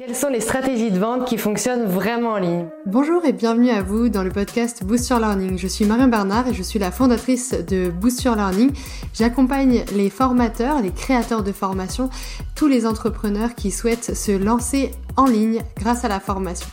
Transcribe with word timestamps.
Quelles 0.00 0.16
sont 0.16 0.30
les 0.30 0.40
stratégies 0.40 0.90
de 0.90 0.98
vente 0.98 1.26
qui 1.26 1.36
fonctionnent 1.36 1.84
vraiment 1.84 2.30
en 2.30 2.38
ligne 2.38 2.64
Bonjour 2.86 3.22
et 3.26 3.34
bienvenue 3.34 3.68
à 3.68 3.82
vous 3.82 4.08
dans 4.08 4.22
le 4.22 4.30
podcast 4.30 4.82
Boost 4.82 5.10
Your 5.10 5.18
Learning. 5.18 5.58
Je 5.58 5.66
suis 5.66 5.84
Marion 5.84 6.08
Bernard 6.08 6.48
et 6.48 6.54
je 6.54 6.62
suis 6.62 6.78
la 6.78 6.90
fondatrice 6.90 7.52
de 7.68 7.90
Boost 7.90 8.22
Your 8.22 8.34
Learning. 8.34 8.70
J'accompagne 9.12 9.84
les 9.94 10.08
formateurs, 10.08 10.80
les 10.80 10.90
créateurs 10.90 11.42
de 11.42 11.52
formation, 11.52 12.08
tous 12.54 12.66
les 12.66 12.86
entrepreneurs 12.86 13.54
qui 13.54 13.70
souhaitent 13.70 14.16
se 14.16 14.32
lancer 14.32 14.92
en 15.18 15.26
ligne 15.26 15.60
grâce 15.76 16.02
à 16.02 16.08
la 16.08 16.18
formation. 16.18 16.68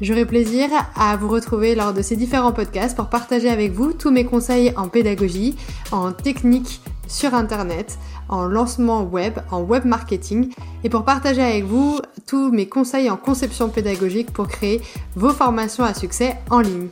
J'aurai 0.00 0.24
plaisir 0.24 0.70
à 0.96 1.16
vous 1.16 1.28
retrouver 1.28 1.76
lors 1.76 1.92
de 1.92 2.02
ces 2.02 2.16
différents 2.16 2.52
podcasts 2.52 2.96
pour 2.96 3.10
partager 3.10 3.48
avec 3.48 3.70
vous 3.70 3.92
tous 3.92 4.10
mes 4.10 4.24
conseils 4.24 4.72
en 4.76 4.88
pédagogie, 4.88 5.54
en 5.92 6.10
technique 6.10 6.80
sur 7.10 7.34
Internet, 7.34 7.98
en 8.28 8.44
lancement 8.44 9.02
web, 9.02 9.38
en 9.50 9.60
web 9.60 9.84
marketing 9.84 10.52
et 10.84 10.88
pour 10.88 11.04
partager 11.04 11.42
avec 11.42 11.64
vous 11.64 12.00
tous 12.26 12.50
mes 12.50 12.68
conseils 12.68 13.10
en 13.10 13.16
conception 13.16 13.68
pédagogique 13.68 14.32
pour 14.32 14.48
créer 14.48 14.80
vos 15.16 15.30
formations 15.30 15.84
à 15.84 15.94
succès 15.94 16.36
en 16.50 16.60
ligne. 16.60 16.88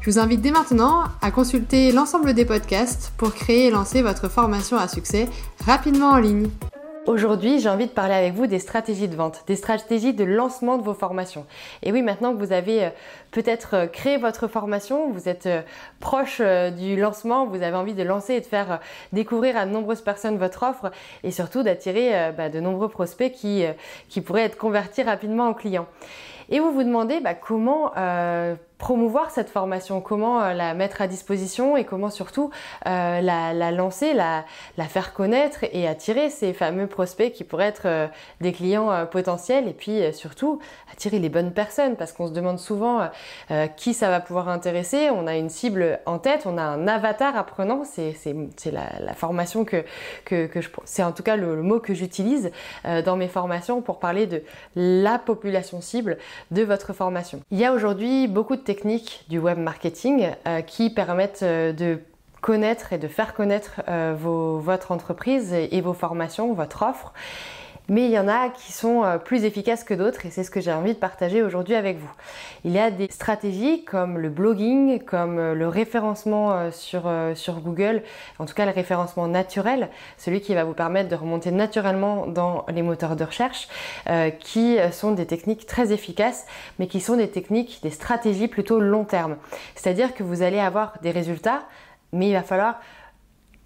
Je 0.00 0.10
vous 0.10 0.18
invite 0.20 0.40
dès 0.40 0.52
maintenant 0.52 1.02
à 1.20 1.30
consulter 1.32 1.90
l'ensemble 1.90 2.32
des 2.32 2.44
podcasts 2.44 3.12
pour 3.16 3.34
créer 3.34 3.66
et 3.66 3.70
lancer 3.70 4.02
votre 4.02 4.28
formation 4.28 4.76
à 4.76 4.86
succès 4.86 5.28
rapidement 5.66 6.10
en 6.10 6.18
ligne. 6.18 6.48
Aujourd'hui, 7.06 7.60
j'ai 7.60 7.68
envie 7.68 7.86
de 7.86 7.92
parler 7.92 8.14
avec 8.14 8.34
vous 8.34 8.48
des 8.48 8.58
stratégies 8.58 9.06
de 9.06 9.14
vente, 9.14 9.44
des 9.46 9.54
stratégies 9.54 10.12
de 10.12 10.24
lancement 10.24 10.76
de 10.76 10.82
vos 10.82 10.92
formations. 10.92 11.46
Et 11.84 11.92
oui, 11.92 12.02
maintenant 12.02 12.32
que 12.34 12.38
vous 12.38 12.52
avez 12.52 12.86
euh, 12.86 12.90
peut-être 13.30 13.74
euh, 13.74 13.86
créé 13.86 14.16
votre 14.16 14.48
formation, 14.48 15.12
vous 15.12 15.28
êtes 15.28 15.46
euh, 15.46 15.62
proche 16.00 16.40
du 16.40 16.96
lancement, 16.96 17.46
vous 17.46 17.62
avez 17.62 17.76
envie 17.76 17.94
de 17.94 18.02
lancer 18.02 18.34
et 18.34 18.40
de 18.40 18.46
faire 18.46 18.80
découvrir 19.12 19.56
à 19.56 19.66
de 19.66 19.70
nombreuses 19.70 20.00
personnes 20.00 20.36
votre 20.36 20.64
offre 20.64 20.90
et 21.22 21.30
surtout 21.30 21.62
d'attirer 21.62 22.32
bah, 22.36 22.48
de 22.48 22.58
nombreux 22.58 22.88
prospects 22.88 23.30
qui, 23.30 23.64
qui 24.08 24.20
pourraient 24.20 24.42
être 24.42 24.58
convertis 24.58 25.04
rapidement 25.04 25.46
en 25.46 25.54
clients. 25.54 25.86
Et 26.50 26.60
vous 26.60 26.72
vous 26.72 26.84
demandez 26.84 27.20
bah, 27.20 27.34
comment 27.34 27.92
promouvoir 28.78 29.30
cette 29.30 29.48
formation, 29.48 30.00
comment 30.00 30.42
euh, 30.42 30.52
la 30.52 30.74
mettre 30.74 31.00
à 31.00 31.06
disposition 31.06 31.76
et 31.76 31.84
comment 31.84 32.10
surtout 32.10 32.50
euh, 32.86 33.20
la, 33.20 33.70
lancer, 33.70 34.12
la, 34.12 34.44
faire 34.88 35.14
connaître 35.14 35.64
et 35.72 35.88
attirer 35.88 36.30
ces 36.30 36.52
fameux 36.52 36.86
prospects 36.86 37.32
qui 37.32 37.44
pourraient 37.44 37.66
être 37.66 37.86
euh, 37.86 38.06
des 38.40 38.52
clients 38.52 39.06
potentiels 39.06 39.66
et 39.68 39.72
puis 39.72 40.00
surtout 40.12 40.60
attirer 40.92 41.18
les 41.18 41.28
bonnes 41.28 41.52
personnes 41.52 41.96
parce 41.96 42.12
qu'on 42.12 42.26
se 42.26 42.32
demande 42.32 42.58
souvent 42.58 43.08
qui 43.76 43.94
ça 43.94 44.08
va 44.08 44.20
pouvoir 44.20 44.48
intéresser. 44.48 45.10
On 45.10 45.26
a 45.26 45.36
une 45.36 45.48
cible 45.48 46.00
en 46.06 46.18
tête, 46.18 46.42
on 46.46 46.58
a 46.58 46.62
un 46.62 46.86
avatar 46.86 47.36
apprenant, 47.36 47.82
c'est 47.84 48.14
la, 48.72 49.14
formation 49.14 49.64
que, 49.64 49.84
que, 50.24 50.48
je... 50.60 50.68
C'est 50.84 51.02
en 51.02 51.12
tout 51.12 51.22
cas 51.22 51.36
le 51.36 51.62
mot 51.62 51.80
que 51.80 51.94
j'utilise 51.94 52.50
dans 52.84 53.16
mes 53.16 53.28
formations 53.28 53.80
pour 53.82 53.98
parler 53.98 54.26
de 54.26 54.42
la 54.74 55.18
population 55.18 55.80
cible 55.80 56.18
de 56.50 56.62
votre 56.62 56.92
formation. 56.92 57.40
Il 57.50 57.58
y 57.58 57.64
a 57.64 57.72
aujourd'hui 57.72 58.28
beaucoup 58.28 58.56
de 58.56 58.60
techniques 58.60 59.24
du 59.28 59.38
web 59.38 59.58
marketing 59.58 60.30
euh, 60.46 60.60
qui 60.60 60.90
permettent 60.90 61.42
euh, 61.42 61.72
de 61.72 62.00
connaître 62.40 62.92
et 62.92 62.98
de 62.98 63.08
faire 63.08 63.34
connaître 63.34 63.82
euh, 63.88 64.14
votre 64.16 64.92
entreprise 64.92 65.52
et, 65.52 65.80
vos 65.80 65.94
formations, 65.94 66.52
votre 66.52 66.82
offre. 66.82 67.12
Mais 67.88 68.06
il 68.06 68.10
y 68.10 68.18
en 68.18 68.26
a 68.26 68.48
qui 68.48 68.72
sont 68.72 69.04
plus 69.24 69.44
efficaces 69.44 69.84
que 69.84 69.94
d'autres 69.94 70.26
et 70.26 70.30
c'est 70.30 70.42
ce 70.42 70.50
que 70.50 70.60
j'ai 70.60 70.72
envie 70.72 70.94
de 70.94 70.98
partager 70.98 71.42
aujourd'hui 71.42 71.74
avec 71.74 71.98
vous. 71.98 72.10
Il 72.64 72.72
y 72.72 72.78
a 72.78 72.90
des 72.90 73.08
stratégies 73.10 73.84
comme 73.84 74.18
le 74.18 74.28
blogging, 74.28 75.04
comme 75.04 75.52
le 75.52 75.68
référencement 75.68 76.70
sur, 76.72 77.08
sur 77.34 77.60
Google, 77.60 78.02
en 78.38 78.44
tout 78.44 78.54
cas 78.54 78.66
le 78.66 78.72
référencement 78.72 79.28
naturel, 79.28 79.88
celui 80.18 80.40
qui 80.40 80.54
va 80.54 80.64
vous 80.64 80.74
permettre 80.74 81.08
de 81.08 81.14
remonter 81.14 81.52
naturellement 81.52 82.26
dans 82.26 82.66
les 82.68 82.82
moteurs 82.82 83.14
de 83.14 83.24
recherche, 83.24 83.68
qui 84.40 84.78
sont 84.90 85.12
des 85.12 85.26
techniques 85.26 85.66
très 85.66 85.92
efficaces, 85.92 86.46
mais 86.78 86.88
qui 86.88 87.00
sont 87.00 87.16
des 87.16 87.30
techniques, 87.30 87.80
des 87.82 87.90
stratégies 87.90 88.48
plutôt 88.48 88.80
long 88.80 89.04
terme. 89.04 89.36
C'est-à-dire 89.76 90.14
que 90.14 90.24
vous 90.24 90.42
allez 90.42 90.58
avoir 90.58 90.94
des 91.02 91.12
résultats, 91.12 91.62
mais 92.12 92.28
il 92.28 92.32
va 92.32 92.42
falloir 92.42 92.80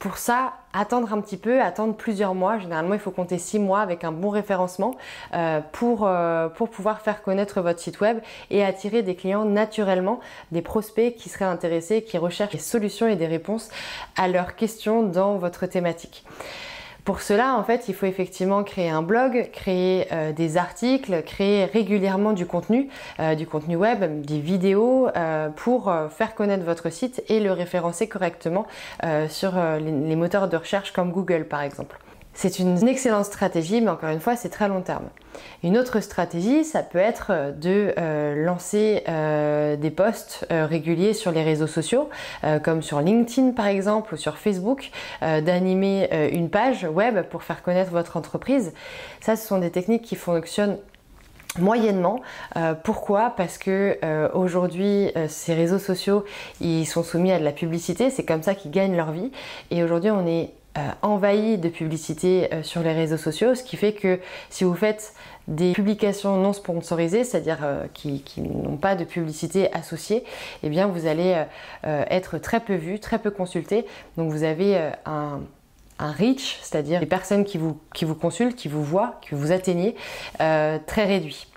pour 0.01 0.17
ça, 0.17 0.55
attendre 0.73 1.13
un 1.13 1.21
petit 1.21 1.37
peu, 1.37 1.61
attendre 1.61 1.95
plusieurs 1.95 2.35
mois. 2.35 2.59
Généralement, 2.59 2.95
il 2.95 3.01
faut 3.01 3.11
compter 3.11 3.37
six 3.37 3.59
mois 3.59 3.81
avec 3.81 4.03
un 4.03 4.13
bon 4.13 4.31
référencement 4.31 4.97
euh, 5.35 5.61
pour, 5.73 6.07
euh, 6.07 6.49
pour 6.49 6.71
pouvoir 6.71 7.03
faire 7.03 7.23
connaître 7.23 7.61
votre 7.61 7.79
site 7.81 8.01
web 8.01 8.19
et 8.51 8.65
attirer 8.65 9.03
des 9.03 9.15
clients 9.15 9.45
naturellement, 9.45 10.21
des 10.53 10.63
prospects 10.63 11.15
qui 11.17 11.29
seraient 11.29 11.45
intéressés, 11.45 12.03
qui 12.03 12.17
recherchent 12.17 12.53
des 12.53 12.59
solutions 12.59 13.09
et 13.09 13.17
des 13.17 13.27
réponses 13.27 13.69
à 14.17 14.27
leurs 14.27 14.57
questions 14.57 15.03
dans 15.03 15.37
votre 15.37 15.67
thématique. 15.67 16.25
Pour 17.05 17.21
cela, 17.21 17.55
en 17.57 17.65
fait, 17.65 17.89
il 17.89 17.95
faut 17.95 18.07
effectivement 18.07 18.63
créer 18.65 18.91
un 18.91 19.03
blog, 19.03 19.51
créer 19.53 20.07
euh, 20.13 20.33
des 20.33 20.57
articles, 20.57 21.23
créer 21.23 21.65
régulièrement 21.65 22.33
du 22.33 22.47
contenu, 22.47 22.89
euh, 23.21 23.35
du 23.35 23.47
contenu 23.47 23.77
web, 23.77 24.23
des 24.23 24.41
vidéos 24.41 25.09
euh, 25.17 25.49
pour 25.49 25.93
faire 26.11 26.35
connaître 26.35 26.65
votre 26.65 26.91
site 26.91 27.23
et 27.29 27.41
le 27.41 27.53
référencer 27.53 28.09
correctement 28.09 28.67
sur 29.29 29.53
les 29.81 30.17
moteurs 30.17 30.49
de 30.49 30.57
recherche 30.57 30.93
comme 30.93 31.11
Google 31.13 31.45
par 31.45 31.63
exemple. 31.63 31.99
C'est 32.43 32.59
une 32.59 32.89
excellente 32.89 33.27
stratégie, 33.27 33.83
mais 33.83 33.91
encore 33.91 34.09
une 34.09 34.19
fois, 34.19 34.35
c'est 34.35 34.49
très 34.49 34.67
long 34.67 34.81
terme. 34.81 35.11
Une 35.63 35.77
autre 35.77 36.01
stratégie, 36.01 36.65
ça 36.65 36.83
peut 36.83 36.97
être 36.97 37.53
de 37.55 37.93
euh, 37.99 38.47
lancer 38.47 39.05
euh, 39.11 39.77
des 39.77 39.91
posts 39.91 40.47
euh, 40.51 40.65
réguliers 40.65 41.13
sur 41.13 41.33
les 41.33 41.43
réseaux 41.43 41.67
sociaux, 41.67 42.09
comme 42.65 42.81
sur 42.81 43.03
LinkedIn 43.03 43.51
par 43.51 43.67
exemple 43.67 44.15
ou 44.15 44.17
sur 44.17 44.39
Facebook, 44.39 44.91
d'animer 45.21 46.09
une 46.33 46.49
page 46.49 46.85
web 46.85 47.21
pour 47.25 47.43
faire 47.43 47.63
connaître 47.63 47.91
votre 47.91 48.17
entreprise. 48.17 48.73
Ça, 49.21 49.37
ce 49.37 49.47
sont 49.47 49.59
des 49.59 49.71
techniques 49.71 50.03
qui 50.03 50.17
fonctionnent 50.17 50.79
moyennement. 51.59 52.23
pourquoi? 52.85 53.35
Parce 53.37 53.59
que 53.59 53.99
aujourd'hui, 54.33 55.13
ces 55.29 55.53
réseaux 55.53 55.79
sociaux, 55.79 56.25
ils 56.63 56.87
sont 56.87 57.03
soumis 57.03 57.33
à 57.33 57.39
de 57.39 57.45
la 57.45 57.53
publicité. 57.53 58.09
C'est 58.09 58.25
comme 58.25 58.43
ça 58.43 58.55
qu'ils 58.55 58.71
gagnent 58.71 58.97
leur 58.97 59.13
vie. 59.13 59.31
Et 59.71 59.85
aujourd'hui, 59.85 60.11
on 60.11 60.27
est 60.27 60.45
euh, 60.45 60.60
envahi 61.03 61.59
de 61.59 61.69
publicité 61.69 62.53
euh, 62.53 62.63
sur 62.63 62.83
les 62.83 62.93
réseaux 62.93 63.17
sociaux, 63.17 63.55
ce 63.55 63.63
qui 63.63 63.77
fait 63.77 63.93
que 63.93 64.21
si 64.51 64.65
vous 64.65 64.75
faites 64.75 65.15
des 65.49 65.73
publications 65.73 66.37
non 66.37 66.53
sponsorisées, 66.53 67.25
c'est-à-dire 67.25 67.59
euh, 67.63 67.87
qui, 67.93 68.23
n'ont 68.39 68.77
pas 68.77 68.95
de 68.95 69.05
publicité 69.05 69.73
associée, 69.73 70.25
eh 70.63 70.69
bien 70.69 70.87
vous 70.87 71.07
allez 71.07 71.45
être 71.83 72.39
très 72.39 72.61
peu 72.61 72.75
vu, 72.75 73.01
très 73.01 73.19
peu 73.19 73.31
consulté. 73.31 73.85
Donc 74.17 74.31
vous 74.31 74.45
avez 74.45 74.91
un, 75.07 75.41
reach, 75.99 76.59
c'est-à-dire 76.63 77.01
les 77.01 77.07
personnes 77.07 77.45
qui 77.45 77.59
vous, 77.59 77.79
qui 77.95 78.05
vous 78.05 78.15
consultent, 78.15 78.55
qui 78.55 78.69
vous 78.69 78.85
voient, 78.85 79.21
que 79.29 79.35
vous 79.35 79.53
atteignez, 79.53 79.97
très 80.39 81.05
réduit. 81.05 81.50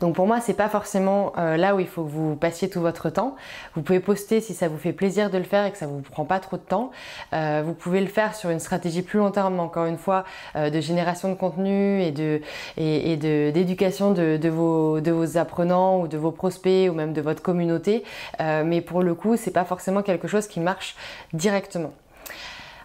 Donc 0.00 0.14
pour 0.14 0.26
moi, 0.26 0.40
c'est 0.40 0.54
pas 0.54 0.68
forcément 0.68 1.32
euh, 1.36 1.56
là 1.56 1.74
où 1.74 1.80
il 1.80 1.86
faut 1.86 2.02
que 2.02 2.10
vous 2.10 2.34
passiez 2.34 2.70
tout 2.70 2.80
votre 2.80 3.10
temps. 3.10 3.36
Vous 3.74 3.82
pouvez 3.82 4.00
poster 4.00 4.40
si 4.40 4.54
ça 4.54 4.68
vous 4.68 4.78
fait 4.78 4.92
plaisir 4.92 5.30
de 5.30 5.38
le 5.38 5.44
faire 5.44 5.66
et 5.66 5.72
que 5.72 5.78
ça 5.78 5.86
vous 5.86 6.00
prend 6.00 6.24
pas 6.24 6.40
trop 6.40 6.56
de 6.56 6.62
temps. 6.62 6.90
Euh, 7.32 7.62
vous 7.64 7.74
pouvez 7.74 8.00
le 8.00 8.06
faire 8.06 8.34
sur 8.34 8.50
une 8.50 8.60
stratégie 8.60 9.02
plus 9.02 9.18
long 9.18 9.30
terme, 9.30 9.60
encore 9.60 9.84
une 9.84 9.98
fois, 9.98 10.24
euh, 10.56 10.70
de 10.70 10.80
génération 10.80 11.28
de 11.28 11.34
contenu 11.34 12.02
et 12.02 12.12
de 12.12 12.40
et, 12.76 13.16
d'éducation 13.16 14.12
de, 14.12 14.48
vos 14.48 15.00
de 15.00 15.10
vos 15.10 15.36
apprenants 15.36 16.00
ou 16.00 16.08
de 16.08 16.16
vos 16.16 16.30
prospects 16.30 16.88
ou 16.90 16.94
même 16.94 17.12
de 17.12 17.20
votre 17.20 17.42
communauté. 17.42 18.04
mais 18.38 18.80
pour 18.80 19.02
le 19.02 19.14
coup, 19.14 19.36
c'est 19.36 19.50
pas 19.50 19.64
forcément 19.64 20.02
quelque 20.02 20.28
chose 20.28 20.46
qui 20.46 20.60
marche 20.60 20.96
directement. 21.32 21.92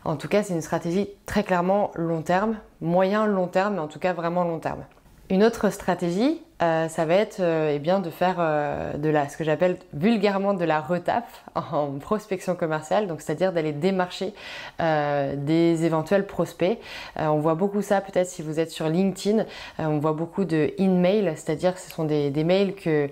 En 0.04 0.18
tout 0.18 0.28
cas, 0.28 0.44
c'est 0.44 0.54
une 0.54 0.62
stratégie 0.62 1.10
très 1.26 1.44
clairement 1.44 1.92
long 1.96 2.22
terme, 2.22 2.58
moyen 2.82 3.26
long 3.26 3.48
terme, 3.48 3.76
mais 3.76 3.80
en 3.80 3.88
tout 3.88 4.00
cas 4.00 4.14
vraiment 4.14 4.44
long 4.44 4.60
terme. 4.60 4.84
Une 5.30 5.44
autre 5.44 5.72
stratégie, 5.72 6.42
euh, 6.62 6.88
ça 6.88 7.04
va 7.04 7.16
être 7.16 7.42
euh, 7.42 7.74
eh 7.76 7.80
bien, 7.80 8.00
de 8.00 8.10
faire 8.10 8.38
euh, 8.40 8.94
de 8.94 9.10
la, 9.10 9.28
ce 9.28 9.36
que 9.36 9.44
j'appelle 9.44 9.78
vulgairement 9.92 10.54
de 10.54 10.64
la 10.64 10.80
retape 10.80 11.28
en 11.56 12.00
prospection 12.00 12.56
commerciale, 12.56 13.08
donc 13.08 13.20
c'est-à-dire 13.20 13.52
d'aller 13.52 13.74
démarcher 13.74 14.34
des 14.80 15.86
éventuels 15.86 16.26
prospects. 16.26 16.80
on 17.18 17.40
voit 17.40 17.56
beaucoup 17.56 17.82
ça 17.82 18.02
peut-être 18.02 18.28
si 18.28 18.42
vous 18.42 18.60
êtes 18.60 18.72
sur 18.72 18.90
LinkedIn, 18.90 19.46
on 19.80 20.00
voit 20.00 20.14
beaucoup 20.14 20.46
de 20.46 20.74
in-mail, 20.80 21.34
c'est-à-dire 21.36 21.78
ce 21.78 21.90
sont 21.90 22.04
des, 22.04 22.44
mails 22.44 22.76
que, 22.76 23.10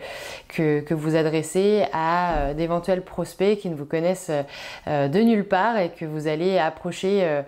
que, 0.48 0.82
que, 0.82 0.94
vous 0.94 1.16
adressez 1.16 1.86
à 1.94 2.54
d'éventuels 2.54 3.02
prospects 3.02 3.58
qui 3.58 3.70
ne 3.70 3.76
vous 3.76 3.86
connaissent 3.86 4.32
de 4.88 5.20
nulle 5.20 5.48
part 5.48 5.78
et 5.78 5.90
que 5.90 6.06
vous 6.06 6.28
allez 6.28 6.58
approcher 6.58 7.42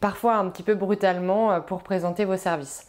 parfois 0.00 0.36
un 0.36 0.48
petit 0.48 0.62
peu 0.62 0.74
brutalement 0.74 1.60
pour 1.60 1.82
présenter 1.82 2.24
vos 2.24 2.36
services. 2.36 2.86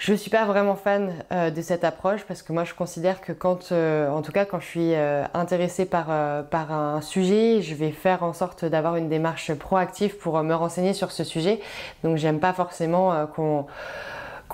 Je 0.00 0.14
suis 0.14 0.30
pas 0.30 0.46
vraiment 0.46 0.76
fan 0.76 1.12
euh, 1.30 1.50
de 1.50 1.60
cette 1.60 1.84
approche 1.84 2.24
parce 2.24 2.42
que 2.42 2.54
moi 2.54 2.64
je 2.64 2.72
considère 2.72 3.20
que 3.20 3.32
quand, 3.32 3.70
euh, 3.70 4.08
en 4.08 4.22
tout 4.22 4.32
cas 4.32 4.46
quand 4.46 4.58
je 4.58 4.64
suis 4.64 4.94
euh, 4.94 5.24
intéressée 5.34 5.84
par, 5.84 6.06
par 6.46 6.72
un 6.72 7.02
sujet, 7.02 7.60
je 7.60 7.74
vais 7.74 7.90
faire 7.90 8.22
en 8.22 8.32
sorte 8.32 8.64
d'avoir 8.64 8.96
une 8.96 9.10
démarche 9.10 9.52
proactive 9.52 10.16
pour 10.16 10.42
me 10.42 10.54
renseigner 10.54 10.94
sur 10.94 11.12
ce 11.12 11.22
sujet. 11.22 11.60
Donc 12.02 12.16
j'aime 12.16 12.40
pas 12.40 12.54
forcément 12.54 13.26
qu'on 13.26 13.66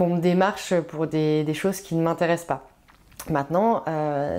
me 0.01 0.19
démarche 0.19 0.75
pour 0.81 1.07
des, 1.07 1.45
des 1.45 1.55
choses 1.55 1.81
qui 1.81 1.95
ne 1.95 2.03
m'intéressent 2.03 2.49
pas. 2.49 2.67
Maintenant, 3.31 3.85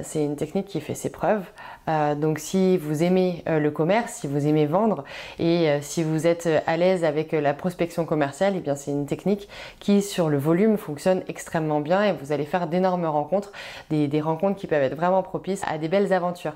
c'est 0.03 0.23
une 0.23 0.35
technique 0.35 0.67
qui 0.67 0.81
fait 0.81 0.95
ses 0.95 1.09
preuves. 1.09 1.43
Euh, 1.89 2.15
donc 2.15 2.39
si 2.39 2.77
vous 2.77 3.03
aimez 3.03 3.43
euh, 3.47 3.59
le 3.59 3.71
commerce, 3.71 4.13
si 4.13 4.27
vous 4.27 4.45
aimez 4.45 4.65
vendre 4.65 5.03
et 5.39 5.69
si 5.81 6.03
vous 6.03 6.27
êtes 6.27 6.49
à 6.65 6.77
l'aise 6.77 7.03
avec 7.03 7.31
la 7.31 7.53
prospection 7.53 8.05
commerciale, 8.05 8.53
eh 8.57 8.59
bien 8.59 8.75
c'est 8.75 8.91
une 8.91 9.05
technique 9.05 9.47
qui 9.79 10.01
sur 10.01 10.29
le 10.29 10.37
volume 10.37 10.77
fonctionne 10.77 11.23
extrêmement 11.27 11.79
bien 11.79 12.03
et 12.03 12.13
vous 12.13 12.31
allez 12.31 12.45
faire 12.45 12.67
d'énormes 12.67 13.05
rencontres, 13.05 13.51
des, 13.89 14.07
des, 14.07 14.21
rencontres 14.21 14.59
qui 14.59 14.67
peuvent 14.67 14.83
être 14.83 14.95
vraiment 14.95 15.23
propices 15.23 15.61
à 15.67 15.77
des 15.77 15.87
belles 15.87 16.13
aventures. 16.13 16.53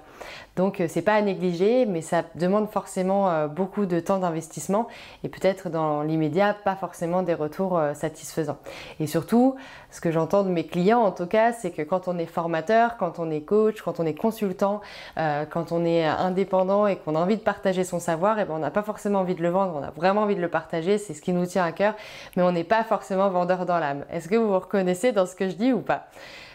Donc 0.56 0.84
c'est 0.88 1.02
pas 1.02 1.14
à 1.14 1.22
négliger, 1.22 1.86
mais 1.86 2.02
ça 2.02 2.24
demande 2.36 2.70
forcément 2.70 3.48
beaucoup 3.48 3.86
de 3.86 4.00
temps 4.00 4.20
d'investissement 4.20 4.88
et 5.24 5.30
peut-être 5.30 5.70
dans 5.70 6.02
l'immédiat 6.02 6.54
pas 6.54 6.76
forcément 6.76 7.24
des 7.24 7.34
retours 7.34 7.82
satisfaisants. 7.94 8.58
Et 9.00 9.08
surtout, 9.08 9.56
ce 9.92 10.02
que 10.02 10.12
j'entends 10.12 10.44
de 10.44 10.50
mes 10.50 10.66
clients 10.66 11.02
en 11.02 11.12
tout 11.12 11.26
cas, 11.26 11.54
c'est 11.54 11.72
que 11.72 11.82
quand 11.82 12.08
on 12.08 12.18
est 12.18 12.26
formateur, 12.26 12.98
quand 12.98 13.20
on 13.20 13.30
est 13.32 13.42
coach, 13.42 13.82
quand 13.82 14.00
on 14.00 14.06
est 14.06 14.14
consultant, 14.14 14.82
euh, 15.22 15.46
quand 15.48 15.72
on 15.72 15.86
est 15.86 16.04
indépendant 16.04 16.88
et 16.88 16.96
qu'on 16.96 17.16
a 17.16 17.20
envie 17.20 17.38
de 17.38 17.42
partager 17.42 17.84
son 17.84 18.00
savoir, 18.00 18.40
et 18.40 18.42
eh 18.42 18.46
ben 18.46 18.56
on 18.56 18.60
n'a 18.60 18.72
pas 18.72 18.82
forcément 18.82 19.20
envie 19.20 19.36
de 19.36 19.44
le 19.44 19.50
vendre, 19.50 19.80
on 19.80 19.84
a 19.84 19.92
vraiment 19.92 20.22
envie 20.24 20.36
de 20.36 20.42
le 20.42 20.50
partager, 20.50 20.98
c'est 20.98 21.14
ce 21.14 21.22
qui 21.22 21.32
nous 21.32 21.46
tient 21.46 21.64
à 21.64 21.72
cœur, 21.72 21.94
mais 22.36 22.42
on 22.42 22.52
n'est 22.52 22.64
pas 22.64 22.84
forcément 22.84 23.30
vendeur 23.30 23.68
dans 23.68 23.78
l'âme. 23.78 24.04
Est-ce 24.12 24.28
que 24.28 24.36
vous 24.36 24.48
vous 24.48 24.60
reconnaissez 24.60 25.12
dans 25.12 25.28
ce 25.28 25.36
que 25.36 25.48
je 25.48 25.56
dis 25.56 25.74
ou 25.74 25.82
pas? 25.82 26.08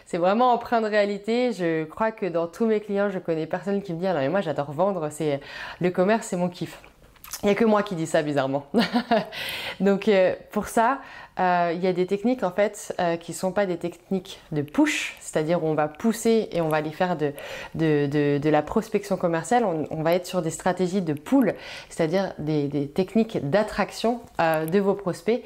C'est 0.05 0.17
vraiment 0.17 0.53
empreint 0.53 0.81
de 0.81 0.87
réalité. 0.87 1.51
Je 1.53 1.85
crois 1.85 2.11
que 2.11 2.25
dans 2.25 2.47
tous 2.47 2.65
mes 2.65 2.79
clients, 2.79 3.09
je 3.09 3.19
connais 3.19 3.45
personne 3.45 3.81
qui 3.81 3.93
me 3.93 3.99
dit 3.99 4.07
ah 4.07 4.13
non 4.13 4.19
mais 4.19 4.29
moi 4.29 4.41
j'adore 4.41 4.71
vendre, 4.71 5.09
c'est 5.11 5.39
le 5.79 5.89
commerce, 5.89 6.27
c'est 6.27 6.37
mon 6.37 6.49
kiff. 6.49 6.81
Il 7.43 7.45
n'y 7.45 7.51
a 7.51 7.55
que 7.55 7.65
moi 7.65 7.83
qui 7.83 7.93
dis 7.93 8.07
ça 8.07 8.23
bizarrement. 8.23 8.65
Donc 9.79 10.07
euh, 10.07 10.33
pour 10.51 10.67
ça, 10.67 11.01
euh, 11.39 11.71
il 11.75 11.83
y 11.83 11.87
a 11.87 11.93
des 11.93 12.07
techniques 12.07 12.41
en 12.41 12.49
fait 12.49 12.95
euh, 12.99 13.15
qui 13.15 13.31
ne 13.31 13.35
sont 13.35 13.51
pas 13.51 13.67
des 13.67 13.77
techniques 13.77 14.39
de 14.51 14.63
push, 14.63 15.15
c'est-à-dire 15.19 15.63
on 15.63 15.75
va 15.75 15.87
pousser 15.87 16.49
et 16.51 16.61
on 16.61 16.69
va 16.69 16.77
aller 16.77 16.91
faire 16.91 17.15
de, 17.15 17.33
de, 17.75 18.39
de, 18.39 18.49
la 18.49 18.63
prospection 18.63 19.17
commerciale. 19.17 19.65
On, 19.65 20.01
va 20.01 20.13
être 20.13 20.25
sur 20.25 20.41
des 20.41 20.49
stratégies 20.49 21.03
de 21.03 21.13
pull, 21.13 21.53
c'est-à-dire 21.89 22.33
des, 22.39 22.67
des, 22.67 22.87
techniques 22.87 23.47
d'attraction 23.49 24.21
de 24.39 24.79
vos 24.79 24.95
prospects 24.95 25.43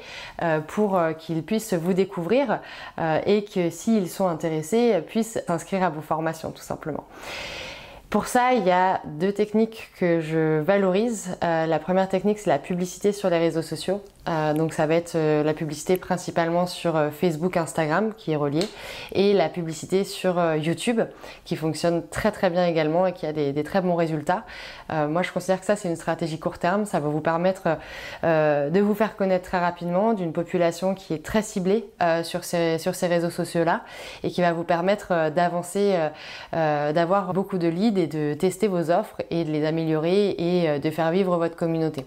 pour 0.68 0.98
qu'ils 1.18 1.42
puissent 1.42 1.74
vous 1.74 1.92
découvrir 1.92 2.60
et 3.26 3.44
que 3.44 3.68
s'ils 3.70 4.08
sont 4.08 4.28
intéressés, 4.28 5.02
puissent 5.06 5.38
s'inscrire 5.46 5.82
à 5.82 5.90
vos 5.90 6.00
formations 6.00 6.52
tout 6.52 6.62
simplement. 6.62 7.04
Pour 8.12 8.26
ça, 8.26 8.52
il 8.52 8.66
y 8.66 8.70
a 8.70 9.00
deux 9.06 9.32
techniques 9.32 9.88
que 9.98 10.20
je 10.20 10.60
valorise. 10.60 11.34
Euh, 11.42 11.64
la 11.64 11.78
première 11.78 12.10
technique, 12.10 12.38
c'est 12.38 12.50
la 12.50 12.58
publicité 12.58 13.10
sur 13.10 13.30
les 13.30 13.38
réseaux 13.38 13.62
sociaux. 13.62 14.02
Euh, 14.28 14.54
donc 14.54 14.72
ça 14.72 14.86
va 14.86 14.94
être 14.94 15.14
euh, 15.16 15.42
la 15.42 15.54
publicité 15.54 15.96
principalement 15.96 16.66
sur 16.66 16.94
Facebook, 17.12 17.56
Instagram 17.56 18.12
qui 18.16 18.32
est 18.32 18.36
relié 18.36 18.62
et 19.12 19.32
la 19.32 19.48
publicité 19.48 20.04
sur 20.04 20.40
YouTube 20.54 21.00
qui 21.44 21.56
fonctionne 21.56 22.06
très 22.08 22.30
très 22.30 22.50
bien 22.50 22.66
également 22.66 23.06
et 23.06 23.12
qui 23.12 23.26
a 23.26 23.32
des, 23.32 23.62
très 23.64 23.80
bons 23.80 23.94
résultats. 23.94 24.44
moi 24.90 25.22
je 25.22 25.30
considère 25.32 25.60
que 25.60 25.66
ça 25.66 25.76
c'est 25.76 25.88
une 25.88 25.96
stratégie 25.96 26.38
court 26.38 26.58
terme, 26.58 26.84
ça 26.84 27.00
va 27.00 27.08
vous 27.08 27.20
permettre 27.20 27.78
de 28.22 28.80
vous 28.80 28.94
faire 28.94 29.16
connaître 29.16 29.48
très 29.48 29.58
rapidement 29.58 30.12
d'une 30.12 30.32
population 30.32 30.94
qui 30.94 31.14
est 31.14 31.24
très 31.24 31.42
ciblée 31.42 31.88
sur, 32.24 32.44
ces, 32.44 32.78
sur 32.78 32.94
ces 32.94 33.06
réseaux 33.06 33.30
sociaux 33.30 33.64
là 33.64 33.82
et 34.24 34.30
qui 34.30 34.40
va 34.40 34.52
vous 34.52 34.64
permettre 34.64 35.30
d'avancer, 35.30 35.96
d'avoir 36.52 37.32
beaucoup 37.32 37.58
de 37.58 37.68
leads 37.68 38.02
de 38.06 38.34
tester 38.34 38.68
vos 38.68 38.90
offres 38.90 39.16
et 39.30 39.44
de 39.44 39.50
les 39.50 39.64
améliorer 39.64 40.34
et 40.38 40.68
euh, 40.68 40.78
de 40.78 40.90
faire 40.90 41.10
vivre 41.10 41.36
votre 41.36 41.56
communauté. 41.56 42.04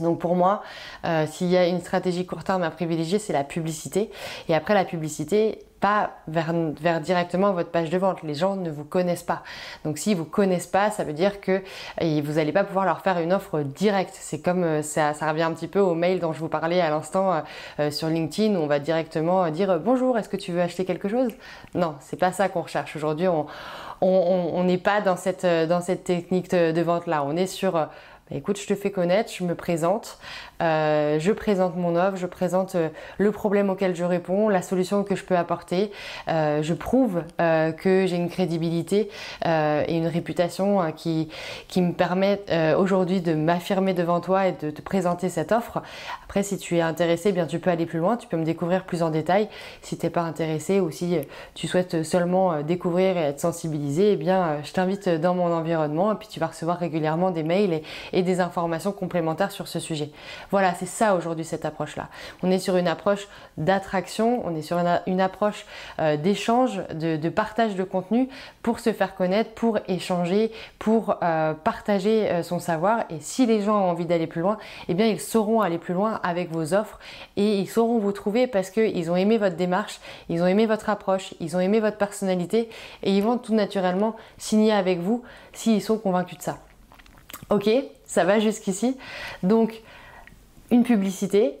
Donc 0.00 0.18
pour 0.18 0.36
moi, 0.36 0.62
euh, 1.04 1.26
s'il 1.26 1.48
y 1.48 1.56
a 1.56 1.66
une 1.66 1.80
stratégie 1.80 2.26
court 2.26 2.44
terme 2.44 2.62
à 2.62 2.70
privilégier, 2.70 3.18
c'est 3.18 3.32
la 3.32 3.44
publicité. 3.44 4.10
Et 4.48 4.54
après 4.54 4.74
la 4.74 4.84
publicité, 4.84 5.64
pas 5.80 6.10
vers, 6.28 6.52
directement 7.00 7.52
votre 7.52 7.70
page 7.70 7.88
de 7.88 7.96
vente. 7.96 8.22
Les 8.22 8.34
gens 8.34 8.54
ne 8.54 8.70
vous 8.70 8.84
connaissent 8.84 9.22
pas. 9.22 9.42
Donc 9.84 9.96
s'ils 9.96 10.14
vous 10.14 10.26
connaissent 10.26 10.66
pas, 10.66 10.90
ça 10.90 11.04
veut 11.04 11.14
dire 11.14 11.40
que 11.40 11.62
euh, 12.02 12.20
vous 12.22 12.34
n'allez 12.34 12.52
pas 12.52 12.64
pouvoir 12.64 12.84
leur 12.84 13.00
faire 13.00 13.18
une 13.18 13.32
offre 13.32 13.60
directe. 13.60 14.12
C'est 14.12 14.42
comme 14.42 14.82
ça, 14.82 15.14
ça 15.14 15.30
revient 15.30 15.44
un 15.44 15.52
petit 15.52 15.68
peu 15.68 15.80
au 15.80 15.94
mail 15.94 16.20
dont 16.20 16.34
je 16.34 16.40
vous 16.40 16.48
parlais 16.48 16.82
à 16.82 16.90
l'instant 16.90 17.42
sur 17.90 18.08
LinkedIn 18.08 18.56
où 18.56 18.62
on 18.62 18.66
va 18.66 18.78
directement 18.78 19.48
dire 19.48 19.80
bonjour, 19.80 20.18
est-ce 20.18 20.28
que 20.28 20.36
tu 20.36 20.52
veux 20.52 20.60
acheter 20.60 20.84
quelque 20.84 21.08
chose? 21.08 21.32
Non, 21.74 21.94
c'est 22.00 22.18
pas 22.18 22.32
ça 22.32 22.48
qu'on 22.48 22.62
recherche 22.62 22.94
aujourd'hui. 22.96 23.28
On, 24.00 24.64
n'est 24.64 24.78
pas 24.78 25.00
dans 25.00 25.16
cette, 25.16 25.44
euh, 25.44 25.94
technique 26.04 26.50
de, 26.50 26.80
vente 26.80 27.06
là. 27.06 27.22
On 27.24 27.36
est 27.36 27.46
sur 27.46 27.76
euh, 27.76 27.86
écoute, 28.32 28.60
je 28.60 28.66
te 28.66 28.74
fais 28.74 28.90
connaître, 28.90 29.32
je 29.32 29.44
me 29.44 29.54
présente, 29.54 30.18
euh, 30.62 31.18
je 31.18 31.32
présente 31.32 31.76
mon 31.76 31.96
offre, 31.96 32.16
je 32.16 32.26
présente 32.26 32.74
euh, 32.74 32.88
le 33.18 33.32
problème 33.32 33.70
auquel 33.70 33.96
je 33.96 34.04
réponds, 34.04 34.48
la 34.48 34.62
solution 34.62 35.02
que 35.04 35.16
je 35.16 35.24
peux 35.24 35.36
apporter, 35.36 35.90
euh, 36.28 36.62
je 36.62 36.74
prouve 36.74 37.22
que 37.38 38.06
j'ai 38.06 38.16
une 38.16 38.28
crédibilité 38.28 39.10
et 39.44 39.96
une 39.96 40.06
réputation 40.06 40.92
qui, 40.92 41.28
qui 41.68 41.82
me 41.82 41.92
permet 41.92 42.40
aujourd'hui 42.78 43.20
de 43.20 43.34
m'affirmer 43.34 43.94
devant 43.94 44.20
toi 44.20 44.48
et 44.48 44.52
de 44.52 44.70
te 44.70 44.82
présenter 44.82 45.28
cette 45.28 45.52
offre. 45.52 45.82
Après, 46.24 46.42
si 46.42 46.58
tu 46.58 46.76
es 46.76 46.80
intéressé, 46.80 47.30
eh 47.30 47.32
bien 47.32 47.46
tu 47.46 47.58
peux 47.58 47.70
aller 47.70 47.86
plus 47.86 47.98
loin, 47.98 48.16
tu 48.16 48.28
peux 48.28 48.36
me 48.36 48.44
découvrir 48.44 48.84
plus 48.84 49.02
en 49.02 49.10
détail. 49.10 49.48
Si 49.82 49.96
tu 49.96 50.06
n'es 50.06 50.10
pas 50.10 50.22
intéressé 50.22 50.80
ou 50.80 50.90
si 50.90 51.16
tu 51.54 51.66
souhaites 51.66 52.02
seulement 52.02 52.62
découvrir 52.62 53.16
et 53.16 53.22
être 53.22 53.40
sensibilisé, 53.40 54.12
eh 54.12 54.16
bien 54.16 54.58
je 54.62 54.72
t'invite 54.72 55.08
dans 55.08 55.34
mon 55.34 55.52
environnement 55.52 56.12
et 56.12 56.16
puis 56.16 56.28
tu 56.28 56.40
vas 56.40 56.48
recevoir 56.48 56.78
régulièrement 56.78 57.30
des 57.30 57.42
mails 57.42 57.82
et 58.12 58.19
des 58.22 58.40
informations 58.40 58.92
complémentaires 58.92 59.50
sur 59.50 59.68
ce 59.68 59.78
sujet. 59.78 60.10
Voilà, 60.50 60.74
c'est 60.74 60.86
ça 60.86 61.14
aujourd'hui 61.14 61.44
cette 61.44 61.64
approche-là. 61.64 62.08
On 62.42 62.50
est 62.50 62.58
sur 62.58 62.76
une 62.76 62.88
approche 62.88 63.28
d'attraction, 63.56 64.42
on 64.44 64.54
est 64.54 64.62
sur 64.62 64.78
une, 64.78 65.20
approche 65.20 65.66
euh, 65.98 66.16
d'échange, 66.16 66.82
de, 66.94 67.28
partage 67.28 67.74
de 67.74 67.84
contenu 67.84 68.28
pour 68.62 68.80
se 68.80 68.92
faire 68.92 69.14
connaître, 69.14 69.50
pour 69.52 69.78
échanger, 69.88 70.50
pour 70.78 71.16
euh, 71.22 71.54
partager 71.54 72.30
euh, 72.30 72.42
son 72.42 72.58
savoir. 72.58 73.04
Et 73.10 73.20
si 73.20 73.46
les 73.46 73.62
gens 73.62 73.78
ont 73.78 73.90
envie 73.90 74.06
d'aller 74.06 74.26
plus 74.26 74.40
loin, 74.40 74.58
eh 74.88 74.94
bien 74.94 75.06
ils 75.06 75.20
sauront 75.20 75.60
aller 75.60 75.78
plus 75.78 75.94
loin 75.94 76.20
avec 76.22 76.50
vos 76.50 76.74
offres 76.74 76.98
et 77.36 77.58
ils 77.58 77.68
sauront 77.68 77.98
vous 77.98 78.12
trouver 78.12 78.46
parce 78.46 78.70
qu'ils 78.70 79.10
ont 79.10 79.16
aimé 79.16 79.38
votre 79.38 79.56
démarche, 79.56 80.00
ils 80.28 80.42
ont 80.42 80.46
aimé 80.46 80.66
votre 80.66 80.88
approche, 80.88 81.34
ils 81.40 81.56
ont 81.56 81.60
aimé 81.60 81.80
votre 81.80 81.98
personnalité 81.98 82.68
et 83.02 83.16
ils 83.16 83.22
vont 83.22 83.38
tout 83.38 83.54
naturellement 83.54 84.16
signer 84.38 84.72
avec 84.72 85.00
vous 85.00 85.22
s'ils 85.52 85.82
sont 85.82 85.98
convaincus 85.98 86.38
de 86.38 86.42
ça. 86.42 86.58
Ok, 87.50 87.68
ça 88.10 88.24
va 88.24 88.40
jusqu'ici. 88.40 88.96
Donc, 89.44 89.82
une 90.72 90.82
publicité, 90.82 91.60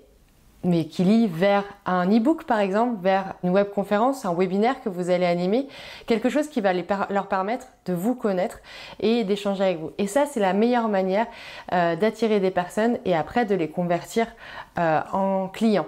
mais 0.64 0.86
qui 0.86 1.04
lie 1.04 1.28
vers 1.28 1.62
un 1.86 2.10
e-book 2.10 2.42
par 2.42 2.58
exemple, 2.58 3.00
vers 3.00 3.34
une 3.44 3.50
webconférence, 3.50 4.24
un 4.24 4.34
webinaire 4.34 4.82
que 4.82 4.88
vous 4.88 5.10
allez 5.10 5.26
animer, 5.26 5.68
quelque 6.06 6.28
chose 6.28 6.48
qui 6.48 6.60
va 6.60 6.72
leur 6.72 7.28
permettre 7.28 7.68
de 7.86 7.92
vous 7.92 8.16
connaître 8.16 8.58
et 8.98 9.22
d'échanger 9.22 9.62
avec 9.62 9.78
vous. 9.78 9.92
Et 9.98 10.08
ça, 10.08 10.26
c'est 10.26 10.40
la 10.40 10.52
meilleure 10.52 10.88
manière 10.88 11.26
euh, 11.72 11.94
d'attirer 11.94 12.40
des 12.40 12.50
personnes 12.50 12.98
et 13.04 13.14
après 13.14 13.44
de 13.44 13.54
les 13.54 13.68
convertir 13.68 14.26
euh, 14.76 15.00
en 15.12 15.46
clients. 15.46 15.86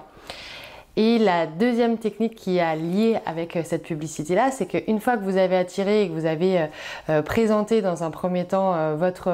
Et 0.97 1.19
la 1.19 1.47
deuxième 1.47 1.97
technique 1.97 2.35
qui 2.35 2.59
est 2.59 2.77
liée 2.77 3.19
avec 3.25 3.57
euh, 3.57 3.63
cette 3.65 3.85
publicité-là, 3.85 4.51
c'est 4.51 4.67
qu'une 4.67 5.01
fois 5.01 5.17
que 5.17 5.25
vous 5.25 5.39
avez 5.39 5.57
attiré 5.57 6.03
et 6.03 6.09
que 6.09 6.13
vous 6.13 6.27
avez 6.27 6.61
euh, 6.61 6.67
euh, 7.09 7.23
présenté 7.23 7.81
dans 7.81 8.05
un 8.05 8.11
premier 8.11 8.45
temps 8.45 8.95
votre, 8.97 9.31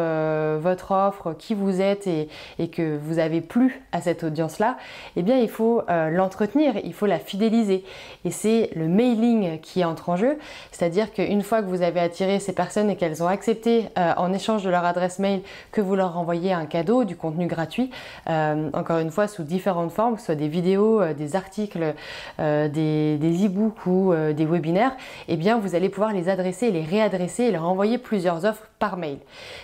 votre 0.58 0.92
offre, 0.92 1.32
qui 1.32 1.54
vous 1.54 1.80
êtes 1.80 2.06
et, 2.06 2.28
que 2.68 2.96
vous 2.96 3.18
avez 3.18 3.40
plu 3.40 3.82
à 3.92 4.00
cette 4.00 4.22
audience-là, 4.22 4.76
eh 5.16 5.22
bien 5.22 5.38
il 5.38 5.48
faut 5.48 5.82
l'entretenir, 5.88 6.74
il 6.84 6.92
faut 6.92 7.06
la 7.06 7.18
fidéliser. 7.18 7.84
Et 8.24 8.30
c'est 8.30 8.70
le 8.74 8.86
mailing 8.86 9.60
qui 9.60 9.84
entre 9.84 10.10
en 10.10 10.16
jeu, 10.16 10.38
c'est-à-dire 10.70 11.12
qu'une 11.12 11.42
fois 11.42 11.62
que 11.62 11.66
vous 11.66 11.82
avez 11.82 12.00
attiré 12.00 12.38
ces 12.40 12.52
personnes 12.52 12.90
et 12.90 12.96
qu'elles 12.96 13.22
ont 13.22 13.28
accepté 13.28 13.88
en 13.96 14.32
échange 14.32 14.62
de 14.64 14.70
leur 14.70 14.84
adresse 14.84 15.18
mail 15.18 15.40
que 15.72 15.80
vous 15.80 15.94
leur 15.94 16.16
envoyez 16.18 16.52
un 16.52 16.66
cadeau, 16.66 17.04
du 17.04 17.16
contenu 17.16 17.46
gratuit, 17.46 17.90
encore 18.26 18.98
une 18.98 19.10
fois 19.10 19.28
sous 19.28 19.42
différentes 19.42 19.92
formes, 19.92 20.18
soit 20.18 20.34
des 20.34 20.48
vidéos, 20.48 21.02
des 21.14 21.36
articles, 21.36 21.47
articles, 21.48 21.94
euh, 22.40 22.68
des, 22.68 23.46
e-books 23.46 23.86
ou 23.86 24.12
euh, 24.12 24.34
des 24.34 24.44
webinaires, 24.44 24.94
eh 25.28 25.36
bien 25.36 25.58
vous 25.58 25.74
allez 25.74 25.88
pouvoir 25.88 26.12
les 26.12 26.28
adresser, 26.28 26.70
les 26.70 26.84
réadresser 26.84 27.44
et 27.44 27.50
leur 27.50 27.64
envoyer 27.64 27.96
plusieurs 27.96 28.44
offres 28.44 28.68
par 28.78 28.98
mail. 28.98 29.18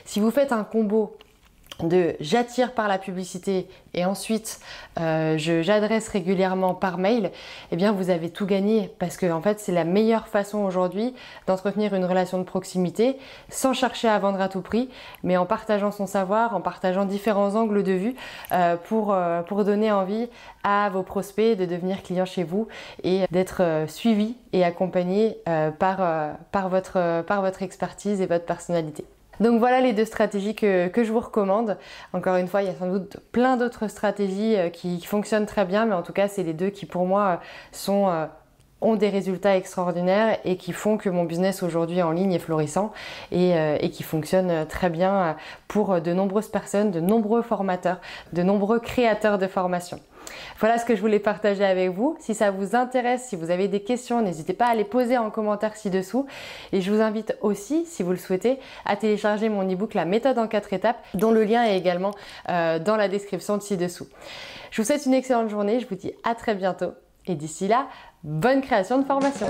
Si 0.06 0.18
vous 0.18 0.30
faites 0.30 0.52
un 0.52 0.64
combo 0.64 1.16
de 1.83 2.14
j'attire 2.21 2.73
par 2.73 2.88
la 2.88 2.99
publicité 2.99 3.69
et 3.95 4.04
ensuite 4.04 4.61
euh, 5.00 5.37
j'adresse 5.38 6.09
régulièrement 6.09 6.75
par 6.75 6.99
mail, 6.99 7.31
eh 7.73 7.76
bien 7.76 7.93
vous 7.93 8.11
avez 8.11 8.31
tout 8.31 8.47
gagné 8.47 8.93
parce 8.99 9.16
que 9.16 9.31
en 9.31 9.40
fait 9.40 9.61
c'est 9.61 9.73
la 9.73 9.85
meilleure 9.85 10.28
façon 10.28 10.59
aujourd'hui 10.59 11.14
d'entretenir 11.47 11.95
une 11.95 12.04
relation 12.04 12.38
de 12.38 12.45
proximité 12.45 13.16
sans 13.49 13.73
chercher 13.73 14.09
à 14.09 14.19
vendre 14.19 14.40
à 14.40 14.49
tout 14.49 14.61
prix, 14.61 14.88
mais 15.23 15.37
en 15.37 15.47
partageant 15.47 15.90
son 15.90 16.07
savoir, 16.07 16.54
en 16.54 16.61
partageant 16.61 17.04
différents 17.04 17.54
angles 17.54 17.83
de 17.83 17.93
vue 17.93 18.14
euh, 18.52 18.76
pour, 18.76 19.12
euh, 19.12 19.43
pour 19.43 19.64
donner 19.64 19.90
envie 19.90 20.28
à 20.62 20.88
vos 20.90 21.02
prospects 21.02 21.57
de 21.57 21.66
devenir 21.66 22.02
clients 22.02 22.25
chez 22.25 22.45
vous 22.45 22.69
et 23.02 23.25
d'être 23.31 23.85
suivis 23.88 24.37
et 24.52 24.64
accompagnés 24.64 25.37
par, 25.78 25.99
par, 26.52 26.69
votre, 26.69 27.23
par 27.23 27.43
votre 27.43 27.62
expertise 27.62 28.21
et 28.21 28.26
votre 28.26 28.47
personnalité. 28.47 29.04
Donc 29.40 29.58
voilà 29.58 29.80
les 29.80 29.92
deux 29.92 30.04
stratégies 30.04 30.54
que, 30.54 30.90
je 30.94 31.12
vous 31.12 31.20
recommande. 31.20 31.76
Encore 32.12 32.36
une 32.36 32.48
fois, 32.48 32.62
il 32.62 32.66
y 32.66 32.70
a 32.70 32.74
sans 32.74 32.90
doute 32.90 33.18
plein 33.32 33.56
d'autres 33.56 33.88
stratégies 33.88 34.56
euh, 34.56 34.68
qui, 34.68 35.00
fonctionnent 35.04 35.46
très 35.46 35.64
bien, 35.64 35.86
mais 35.86 35.94
en 35.94 36.02
tout 36.02 36.12
cas, 36.12 36.28
c'est 36.28 36.42
les 36.42 36.52
deux 36.54 36.70
qui 36.70 36.86
pour 36.86 37.06
moi 37.06 37.40
sont 37.72 38.08
euh, 38.08 38.26
ont 38.80 38.96
des 38.96 39.08
résultats 39.08 39.56
extraordinaires 39.56 40.38
et 40.44 40.56
qui 40.56 40.72
font 40.72 40.98
que 40.98 41.08
mon 41.08 41.24
business 41.24 41.62
aujourd'hui 41.62 42.02
en 42.02 42.10
ligne 42.10 42.32
est 42.32 42.38
florissant 42.38 42.92
et, 43.32 43.56
euh, 43.56 43.76
et 43.80 43.90
qui 43.90 44.02
fonctionne 44.02 44.66
très 44.66 44.90
bien 44.90 45.36
pour 45.68 46.00
de 46.00 46.12
nombreuses 46.12 46.48
personnes, 46.48 46.90
de 46.90 47.00
nombreux 47.00 47.42
formateurs, 47.42 48.00
de 48.32 48.42
nombreux 48.42 48.80
créateurs 48.80 49.38
de 49.38 49.46
formation. 49.46 50.00
Voilà 50.59 50.78
ce 50.78 50.85
que 50.85 50.95
je 50.97 51.00
voulais 51.00 51.19
partager 51.19 51.64
avec 51.64 51.90
vous. 51.90 52.16
Si 52.21 52.35
ça 52.35 52.50
vous 52.50 52.75
intéresse, 52.75 53.25
si 53.28 53.37
vous 53.37 53.50
avez 53.50 53.69
des 53.69 53.81
questions, 53.81 54.23
n'hésitez 54.23 54.52
pas 54.52 54.66
à 54.66 54.75
les 54.75 54.85
poser 54.85 55.19
en 55.19 55.31
commentaire 55.31 55.76
ci-dessous. 55.76 56.26
Et 56.73 56.81
je 56.81 56.93
vous 56.93 57.00
invite 57.00 57.37
aussi, 57.40 57.85
si 57.87 58.02
vous 58.02 58.11
le 58.11 58.16
souhaitez, 58.16 58.59
à 58.85 58.97
télécharger 58.97 59.49
mon 59.49 59.69
e-book 59.71 59.95
La 59.95 60.04
méthode 60.04 60.38
en 60.38 60.49
4 60.49 60.73
étapes, 60.73 61.04
dont 61.14 61.31
le 61.31 61.45
lien 61.45 61.64
est 61.64 61.76
également 61.76 62.12
euh, 62.49 62.78
dans 62.78 62.97
la 62.97 63.09
description 63.09 63.57
de 63.57 63.62
ci-dessous. 63.62 64.09
Je 64.71 64.83
vous 64.83 64.87
souhaite 64.87 65.07
une 65.07 65.14
excellente 65.14 65.49
journée, 65.49 65.81
je 65.81 65.87
vous 65.87 65.95
dis 65.95 66.12
à 66.25 66.35
très 66.35 66.54
bientôt. 66.54 66.93
Et 67.26 67.35
d'ici 67.35 67.69
là, 67.69 67.87
bonne 68.23 68.61
création 68.61 68.99
de 68.99 69.07
formation 69.07 69.47